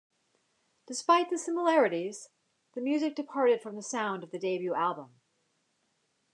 [0.87, 2.29] Despite the similarities,
[2.73, 5.13] the music departed from the sound of the debut album.